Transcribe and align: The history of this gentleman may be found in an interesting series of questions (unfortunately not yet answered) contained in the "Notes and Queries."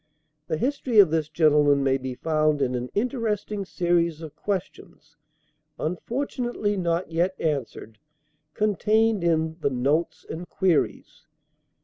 The 0.47 0.57
history 0.57 0.97
of 0.97 1.11
this 1.11 1.29
gentleman 1.29 1.83
may 1.83 1.97
be 1.99 2.15
found 2.15 2.59
in 2.59 2.73
an 2.73 2.89
interesting 2.95 3.65
series 3.65 4.23
of 4.23 4.35
questions 4.35 5.15
(unfortunately 5.77 6.75
not 6.75 7.11
yet 7.11 7.35
answered) 7.39 7.99
contained 8.55 9.23
in 9.23 9.57
the 9.59 9.69
"Notes 9.69 10.25
and 10.27 10.49
Queries." 10.49 11.27